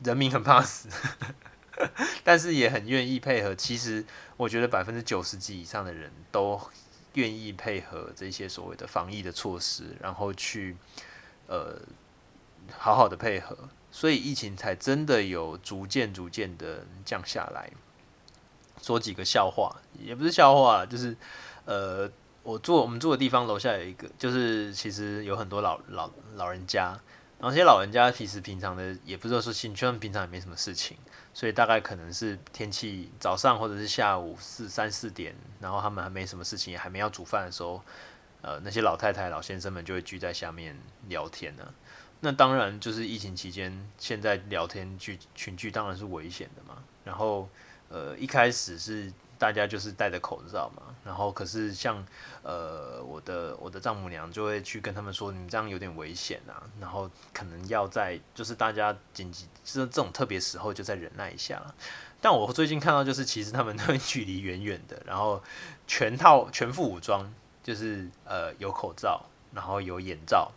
[0.03, 0.89] 人民很怕死，
[2.25, 3.55] 但是也很愿意配合。
[3.55, 4.03] 其实
[4.39, 6.59] 我觉得百分之九十几以上的人都
[7.13, 10.75] 愿意配合这些所谓的防疫的措施，然后去
[11.49, 11.79] 呃
[12.79, 13.57] 好好的配合，
[13.91, 17.71] 所以疫情才真的有逐渐逐渐的降下来。
[18.83, 21.17] 说几个笑话，也不是笑话，就是
[21.65, 22.11] 呃，
[22.43, 26.89] 我住我们住的地方楼下有一个，就是其实有很多老老老人家，
[27.39, 30.99] 然后这些老人家其实平常的也不知道说兴趣，他们平常也没什么事情，
[31.33, 37.81] 所以大概可能是天气早上或者是下午四三四点，然后他们还没什么事情，还没要煮饭的时候，
[38.43, 41.73] 呃，那些老太太老先生们就会聚在下面聊天呢。
[42.25, 47.49] 那当然就是疫情期间，现在聊天聚群聚当然是危险的嘛，然后。
[47.91, 52.05] 呃，一开始是大家就是戴着口罩嘛，然后可是像
[52.43, 61.63] 呃我的我的丈母娘就会去跟他们说，你们这样有点危险啊，然后可能要在就是大家紧急这这种特别时候就再忍耐一下。
[62.21, 65.41] 但我最近看到就是其实他们 都距离远远的，然后
[65.87, 70.51] 全套全副武装，就是呃有口罩，然后有眼罩，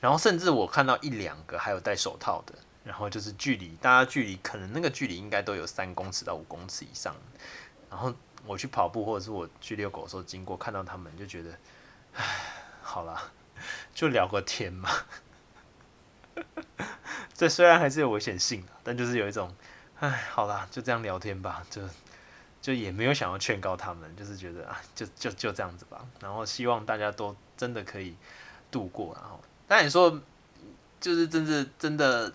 [0.00, 2.54] 然后甚至我看到一两个还有戴手套的。
[2.84, 7.14] 然后就是距离，大家距离可能那个距离应该都有三公尺到五公尺以上。
[7.90, 8.14] 然后
[8.46, 11.50] 我去跑步或者是我去遛狗的时候经过，看到他们就觉得，
[12.14, 12.24] 唉，
[12.80, 13.30] 好啦，
[13.94, 14.88] 就聊个天嘛。
[17.34, 19.54] 这虽然还是有危险性，但就是有一种，
[20.00, 21.82] 唉，好啦，就这样聊天吧，就
[22.62, 26.06] 就也没有想要劝告他们，就是觉得啊，就就就这样子吧。
[26.20, 28.16] 然后希望大家都真的可以
[28.70, 29.14] 度过。
[29.14, 29.38] 然后，
[29.68, 30.20] 那你说，
[31.00, 32.32] 就是真的真的。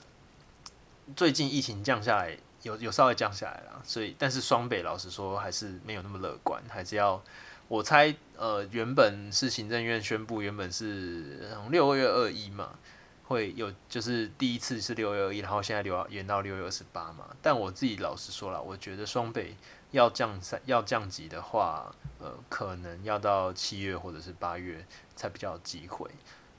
[1.17, 7.21] 最近疫情降下来，有有稍微降下来了，所以但是双北老实说还是没有那么乐观，还是要
[7.67, 12.79] 我猜，呃，原本是行政院宣布，原本是六月二一嘛，
[13.25, 19.57] 会有就是第一次是六月二一，然后现在留延到六月二十八嘛，但我自己老实说了，我觉得双北
[19.91, 24.85] 要降三要降级的话，呃，可能要到七月或者是八月
[25.17, 26.09] 才比较有机会。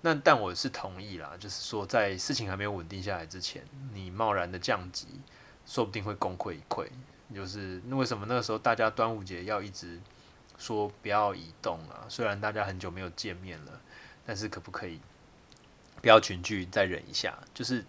[0.07, 5.07] 那但我是同意啦，就是说在事情还没有稳定下来之前，你贸然的降级，
[5.65, 6.87] 说不定会功亏一篑。
[7.35, 9.99] 就是那为什么那个时候大家端午节要一直
[10.59, 12.05] 说不要移动啊？
[12.07, 13.81] 虽然大家很久没有见面了，
[14.27, 15.01] 但是可不可以
[16.03, 17.39] 不要群聚，再忍一下？
[17.55, 17.83] 就是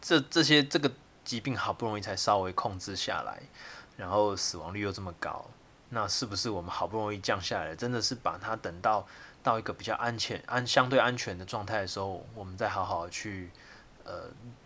[0.00, 0.90] 这这些这个
[1.24, 3.40] 疾病好不容易才稍微控制下来，
[3.96, 5.46] 然后死亡率又这么高，
[5.90, 9.06] 那是不是我们好不容易降下来，真的是把它等到？
[9.42, 13.50] 到一个比较安全、安相对安全的状态的时候，我们再好好去
[14.04, 14.24] 呃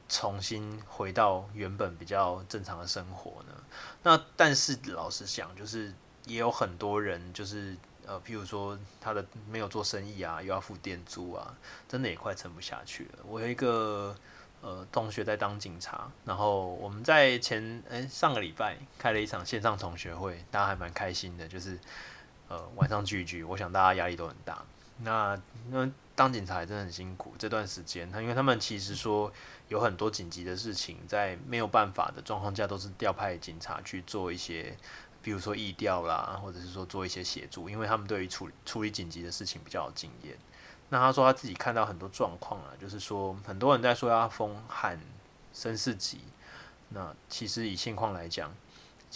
[0.09, 3.53] 重新回到原本比较正常的生活呢。
[4.03, 5.93] 那但是老实讲，就是
[6.27, 11.55] 也有很多人就是呃，譬如说他的没有做生意啊，又要付店租啊，
[11.89, 13.19] 真的也快撑不下去了。
[13.27, 14.17] 我有一个
[14.61, 21.79] 呃同学在当警察，然后我们在前诶、上个礼拜开了一场线上同学会，大家还蛮开心的，就是。
[22.49, 24.63] 呃，晚上聚一聚，我想大家压力都很大。
[24.99, 25.37] 那
[25.71, 29.33] 那当警察真的很辛苦，这段时间，他因为他们其实说
[29.69, 34.77] 有很多紧急的事情，在没有办法的状况下，都是调派警察去做一些，
[35.21, 40.37] 比如说疫调啦，或者是说做一些协助，因为他们对于处处理紧急的事情比较有经验。
[40.91, 45.01] 那他说他自己看到很多状况啊，就是说很多人在说要封喊
[45.53, 46.21] 升四级，
[46.91, 48.55] 那其实以现况来讲。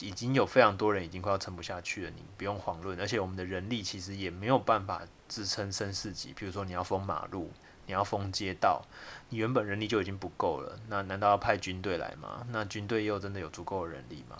[0.00, 2.98] 已经有非常多人已经快要撑不下去了，你不用遑论。
[3.00, 6.32] 而且我们的人力其实也没有办法支撑升四级。
[6.32, 7.50] 比如说你要封马路，
[7.86, 8.82] 你要封街道，
[9.28, 12.46] 你原本人力就已经不够了，那难道要派军队来吗？
[12.50, 14.36] 那军队又真的有足够的人力吗？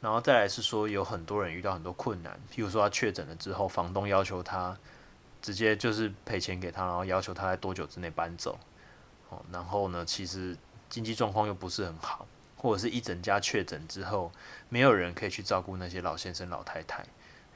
[0.00, 4.76] 然后再来是说，有很多人遇到很多困难，譬如说他确诊了之后，房东要求他
[5.40, 8.58] 直接就是赔钱给他，然后要求他在多久之内搬走。
[9.30, 10.56] 哦，然后呢，其实
[10.88, 12.26] 经济状况又不是很好。
[12.66, 14.32] 或者是一整家确诊之后，
[14.68, 17.04] 没有人可以去照顾那些老先生、老太太，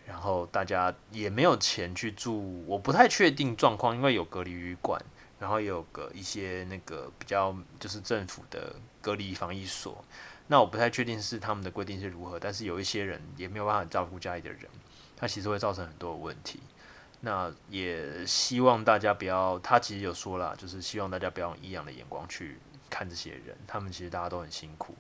[0.06, 2.64] 然后大家也没有钱去住。
[2.64, 5.02] 我不太确定状况，因为有隔离旅馆，
[5.40, 10.04] 然后也有个一些那个比较就是政府的隔离防疫所。
[10.46, 14.62] 那我不太确定是他们的规定是如何，但是有一些人也没有办法照顾家里的人，
[15.16, 16.60] 他其实会造成很多的问题。
[17.20, 22.58] 那也希望大家不要，他其实有说了，就是希望大家不要用异样的眼光去。
[22.90, 24.94] 看这些人，他们其实大家都很辛苦。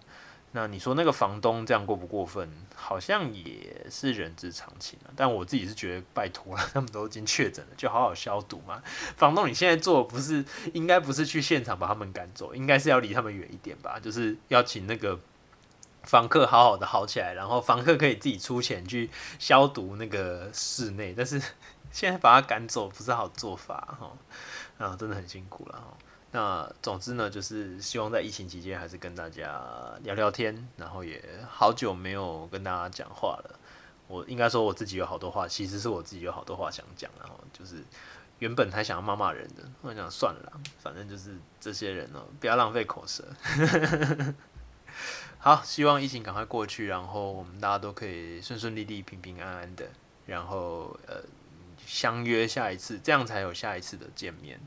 [0.52, 2.50] 那你说那个房东这样过不过分？
[2.74, 5.10] 好像也是人之常情啊。
[5.14, 8.82] 但我自己是觉得，拜托了，他们都已经确诊了，就好好消毒嘛。
[9.16, 14.00] 房东，你现在做不是应该不是去现场把他们赶走，应该是要离他们远一点吧？
[14.00, 15.16] 就是要请那个
[16.02, 21.40] 房客好好的好起来，然后房客可以自己出钱去消毒那个室内，但是
[21.92, 25.96] 现在把他赶走不是好做法哈，啊，真的很辛苦了哈。
[26.32, 29.60] 那总之呢，就是希望在疫情期间还是跟大家
[30.02, 33.58] 聊聊天，然后也好久没有跟大家讲话了。
[34.06, 37.82] 我应该说我自己有好多话，其实是我自己有好多话想讲，然后就是
[38.38, 43.24] 原本还想要骂骂人的，我想算了啦，反正就是这些人哦，不要浪费口舌。
[45.38, 49.86] 好，希望疫情赶快过去，然后我们大家都可以顺顺利利、平平安安的，
[50.26, 51.22] 然后呃
[51.86, 54.60] 相约下一次，这样才有下一次的见面。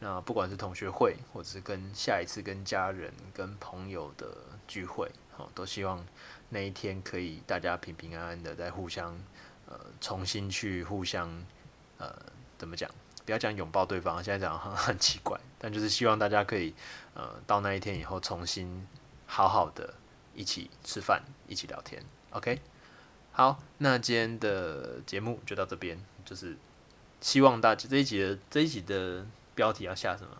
[0.00, 4.28] 那不管是同学会，或者是跟下一次跟家人、跟朋友的
[4.68, 6.06] 聚会，好，都希望
[6.50, 9.18] 那一天可以大家平平安安的，在互相
[9.66, 11.28] 呃重新去互相
[11.98, 12.14] 呃
[12.56, 12.88] 怎么讲？
[13.26, 16.72] 不要讲拥抱对方，现在讲很 很奇怪，但就是希望大家可以
[17.14, 18.86] 呃到那一天以后，重新
[19.26, 19.94] 好好的
[20.32, 22.00] 一起吃饭，一起聊天。
[22.30, 22.60] OK，
[23.32, 26.56] 好，那今天的节目就到这边，就是
[27.20, 29.26] 希望大家这一集这一集的。
[29.58, 30.30] 标题要下什么？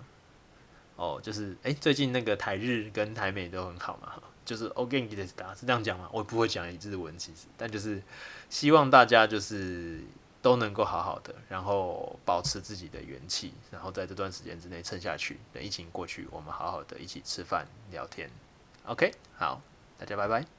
[0.95, 4.13] 哦，就是哎、最近那个台日跟台美都很好嘛，
[4.45, 6.09] 就是 o g a n 的 star 是这样讲吗？
[6.13, 8.01] 我不会讲日文，其实，但就是
[8.49, 10.01] 希望大家就是
[10.41, 15.39] 都能够好好的，然后保持自己的元气，然后在这段时间之内撑下去。
[15.53, 18.31] 等疫情过去，我们好好的一起吃饭聊天。
[18.87, 19.61] OK，好，
[19.99, 20.58] 大家拜拜。